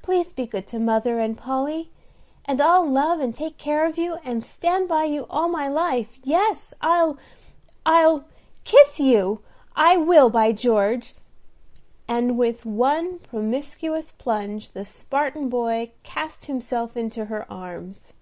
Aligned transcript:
Please 0.00 0.32
be 0.32 0.46
good 0.46 0.66
to 0.68 0.78
Mother 0.78 1.18
and 1.20 1.36
Polly, 1.36 1.90
and 2.46 2.62
I'll 2.62 2.86
love 2.88 3.20
and 3.20 3.34
take 3.34 3.58
care 3.58 3.84
of 3.84 3.98
you, 3.98 4.14
and 4.24 4.42
stand 4.42 4.88
by 4.88 5.04
you 5.04 5.26
all 5.28 5.48
my 5.48 5.68
life. 5.68 6.18
Yes, 6.24 6.72
I'll 6.80 7.18
I'll 7.84 8.24
kiss 8.64 8.98
you, 8.98 9.40
I 9.76 9.98
will, 9.98 10.30
by 10.30 10.52
George!" 10.52 11.14
And 12.08 12.38
with 12.38 12.64
one 12.64 13.18
promiscuous 13.18 14.12
plunge 14.12 14.70
the 14.70 14.86
Spartan 14.86 15.50
boy 15.50 15.92
cast 16.04 16.46
himself 16.46 16.96
into 16.96 17.26
her 17.26 17.44
arms. 17.52 18.14